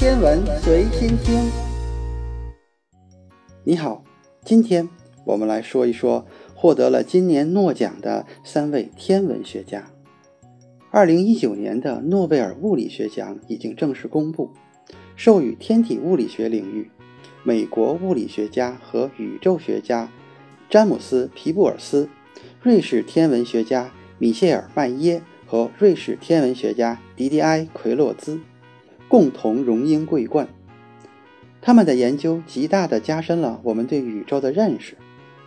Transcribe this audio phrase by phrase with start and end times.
[0.00, 1.50] 天文随心听。
[3.62, 4.02] 你好，
[4.42, 4.88] 今天
[5.26, 6.24] 我们来说一说
[6.54, 9.90] 获得了今年诺奖的三位天文学家。
[10.90, 14.48] 二零一九年的诺贝尔物理学奖已经正式公布，
[15.16, 16.90] 授予天体物理学领域
[17.42, 20.10] 美国物理学家和宇宙学家
[20.70, 22.08] 詹姆斯·皮布尔斯、
[22.62, 28.40] 瑞士天文学家米歇尔·曼耶和瑞士天文学家迪迪埃·奎洛兹
[29.10, 30.46] 共同荣膺桂冠。
[31.60, 34.96] 他们的研究极大地加深了我们对宇宙的认识。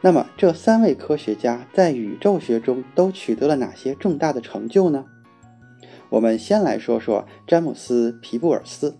[0.00, 5.04] 那么，这三位科学家在宇宙学中都取得了哪些重大的成就呢？
[6.10, 8.96] 我们先来说说詹姆斯·皮布尔斯。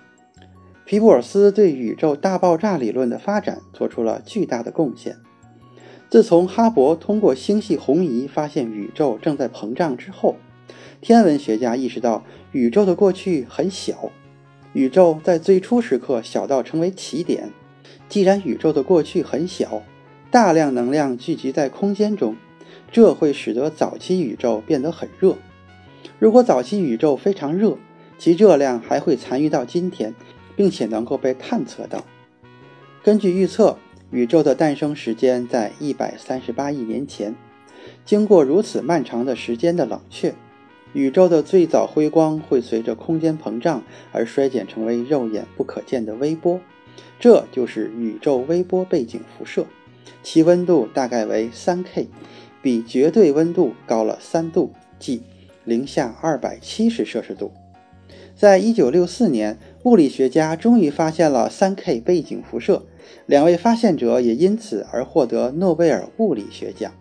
[0.85, 5.17] 皮布尔斯对宇宙大爆炸理论的发展做出了巨大的贡献。
[6.09, 10.37] 自从哈勃通过星系红移发现宇宙正在膨胀之后，
[11.01, 14.11] 天文学家意识到宇宙的过去很小。
[14.75, 17.51] 宇宙在最初时刻小到成为起点。
[18.09, 19.83] 既然宇宙的过去很小，
[20.31, 22.37] 大量能量聚集在空间中，
[22.93, 25.37] 这会使得早期宇宙变得很热。
[26.19, 27.79] 如果早期宇宙非常热，
[28.19, 30.13] 其热量还会残余到今天，
[30.57, 32.05] 并且能够被探测到。
[33.03, 33.79] 根据预测，
[34.11, 37.35] 宇宙的诞生时间在一百三十八亿年前。
[38.05, 40.35] 经过如此漫长的时间的冷却，
[40.95, 46.59] 宇宙的最早辉光会随着空间膨胀而衰减成为肉眼不可见的微波，
[47.21, 49.67] 这就是宇宙微波背景辐射。
[50.23, 52.09] 其温度大概为三 K，
[52.63, 55.23] 比绝对温度高了三度，即。
[55.67, 57.51] 零下二百七十摄氏度。
[58.37, 62.85] 在一九六四年，物理学家终于发现了三 K 背景辐射，
[63.25, 66.93] 两位发现者也因此而获得诺贝尔物理学奖。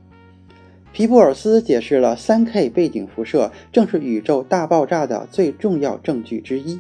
[0.93, 6.79] 皮布尔斯解释了三 K 背景辐射正是宇宙大爆炸的最重要证据之一。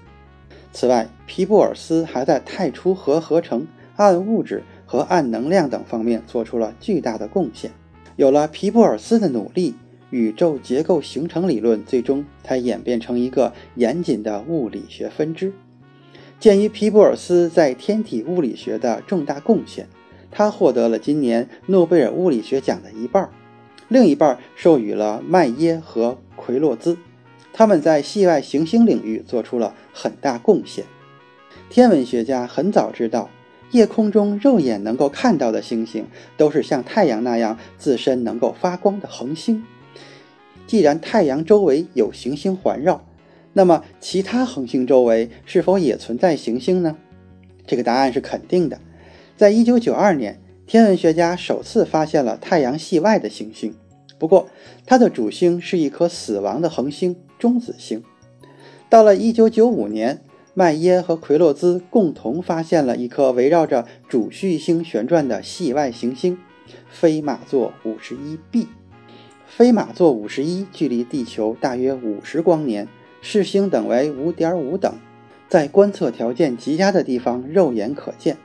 [0.71, 7.71] 此外，皮布尔斯还在太初核合成、暗物质和暗能量等方面做出了巨大的贡献。
[8.15, 9.75] 有了皮布尔斯的努力。
[10.11, 15.51] 宇宙结构形成理论最终才演变成一个严谨的物理学分支。
[16.39, 19.87] 鉴于皮布尔斯在天体物理学的重大贡献，
[20.29, 23.27] 他获得了今年诺贝尔物理学奖的一半，
[23.87, 26.97] 另一半授予了麦耶和奎洛兹。
[27.51, 30.85] 他们在系外行星领域做出了很大贡献。
[31.69, 33.29] 天文学家很早知道，
[33.71, 39.63] 夜空中肉眼能够看到的星星都是像太阳那样自身能够发光的恒星。
[40.65, 43.05] 既然太阳周围有行星环绕，
[43.53, 46.97] 那么其他恒星周围是否也存在行星呢？
[47.67, 48.79] 这个答案是肯定的。
[49.37, 53.75] 在一九九二年，天文学家首次发现了太阳系外的行星，
[54.17, 54.47] 不过
[54.85, 58.01] 它的主星是一颗死亡的恒星——中子星。
[58.89, 60.21] 到了一九九五年，
[60.53, 66.37] 麦耶和奎洛兹共同发现了一颗围绕着主序星旋转的系外行星——
[66.89, 68.67] 飞马座五十一 b。
[69.45, 72.87] 飞马座五十一距离地球大约五十光年，
[73.21, 74.91] 视星等为五点五等，
[75.49, 78.37] 在观测条件极佳的地方肉眼可见，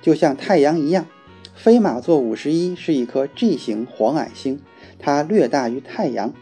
[0.00, 1.06] 就像太阳一样。
[1.54, 4.60] 飞马座五十一是一颗 G 型黄矮星，
[4.98, 6.32] 它略大于太阳，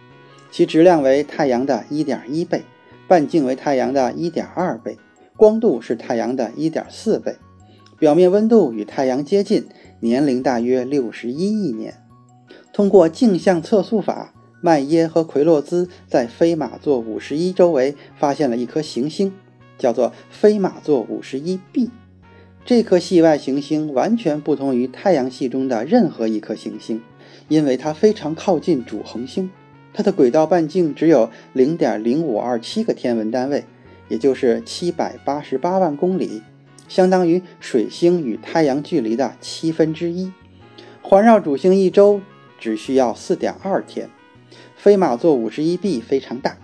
[0.50, 2.62] 其质量为太阳的一点一倍，
[3.06, 4.98] 半径为太阳的一点二倍，
[5.36, 7.36] 光度是太阳的一点四倍，
[7.98, 9.66] 表面温度与太阳接近，
[10.00, 11.94] 年龄大约六十一亿年。
[12.72, 19.32] 通过镜像测速法，麦耶和奎洛兹在飞马座五十一周围发现了一颗行星，
[19.76, 21.90] 叫做飞马座五十一 b。
[22.64, 27.02] 这颗系外行星完全不同于太阳系中的任何一颗行星，
[27.48, 29.50] 因为它非常靠近主恒星，
[29.92, 33.64] 它的轨道半径只有零点零五二七个天文单位，
[34.08, 36.42] 也就是七百八十八万公里，
[36.88, 40.32] 相当于水星与太阳距离的七分之一。
[41.00, 42.20] 环绕主星一周。
[42.62, 44.08] 只需要四点二天。
[44.76, 46.56] 飞马座五十一 b 非常大，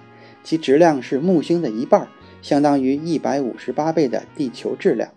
[0.45, 2.07] 其质量是木星的一半，
[2.41, 5.11] 相当于一百五十八倍的地球质量。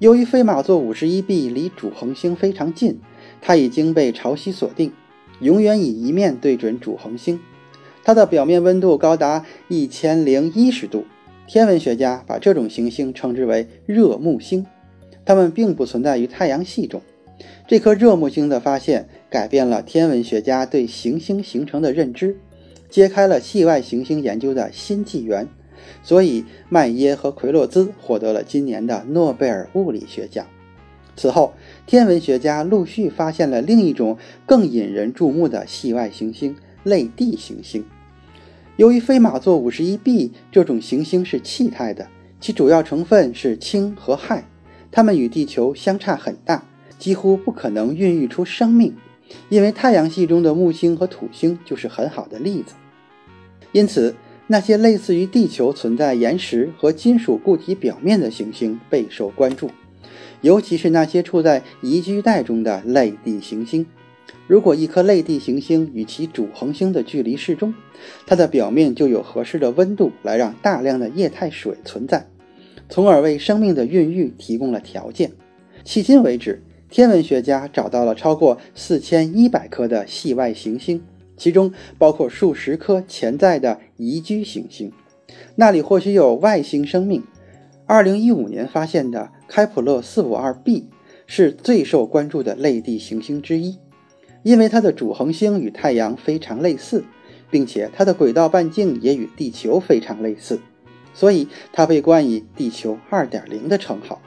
[0.00, 2.98] 由于飞马座五十一 b 离主恒星非常近，
[3.40, 4.92] 它已经被潮汐锁定，
[5.38, 7.38] 永远以一面对准主恒星。
[8.02, 11.04] 它的表面温度高达一千零一十度，
[11.46, 14.66] 天文学家把这种行星称之为热木星。
[15.24, 17.00] 它们并不存在于太阳系中。
[17.68, 22.36] 这颗热木星的发现改变了天文学家对行星形成的认知，
[22.90, 25.48] 揭开了系外行星研究的新纪元。
[26.02, 30.46] 所以，麦耶和奎洛兹获得了今年的诺贝尔物理学奖。
[31.16, 31.54] 此后，
[31.86, 37.84] 天文学家陆续发现了另一种更引人注目的系外行星——类地行星。
[38.76, 42.08] 由于飞马座五十一 b 这种行星是气态的，
[42.40, 44.42] 其主要成分是氢和氦，
[44.90, 46.64] 它们与地球相差很大，
[46.98, 48.94] 几乎不可能孕育出生命。
[49.48, 52.74] 因为太阳系中的木星和土星就是很好的例子。
[53.72, 54.14] 因此，
[54.46, 59.70] 那些类似于地球存在岩石和金属固体表面的行星备受关注，
[60.42, 63.86] 尤其是那些处在宜居带中的类地行星。
[64.46, 67.72] 如果一颗类地行星与其主恒星的距离适中，
[68.26, 72.26] 它的表面就有合适的温度来让大量的液态水存在，
[72.90, 75.32] 从而为生命的孕育提供了条件。
[75.86, 81.02] 迄今为止，天文学家找到了超过四千一百颗的系外行星，
[81.36, 84.92] 其中包括数十颗潜在的宜居行星，
[85.56, 87.22] 那里或许有外星生命。
[87.86, 90.88] 二零一五年发现的开普勒四五二 b
[91.26, 93.78] 是最受关注的类地行星之一。
[94.42, 97.02] 因为它的主恒星与太阳非常类似，
[97.50, 100.60] 并且它的轨道半径也与地球非常类似，
[101.14, 104.20] 所以它被冠以“地球 2.0” 的称号。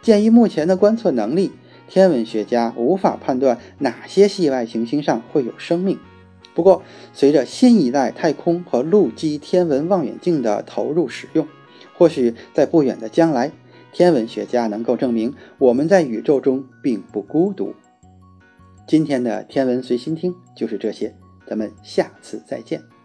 [0.00, 1.52] 鉴于目前的观测能力，
[1.86, 5.98] 天文学家无法判断哪些系外行星上会有生命。
[6.58, 6.82] 不过，
[7.12, 11.46] 随着新一代太空和陆基天文望远镜的投入使用，
[11.96, 13.52] 或许在不远的将来，
[13.92, 17.76] 天文学家能够证明我们在宇宙中并不孤独。
[18.88, 21.14] 今天的天文随心听就是这些，
[21.46, 22.97] 咱们下次再见。